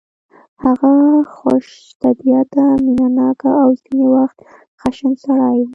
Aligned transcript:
هغه 0.63 0.91
خوش 1.35 1.67
طبیعته 2.03 2.63
مینه 2.83 3.07
ناک 3.17 3.41
او 3.61 3.69
ځینې 3.81 4.07
وخت 4.15 4.37
خشن 4.81 5.13
سړی 5.23 5.57
و 5.65 5.67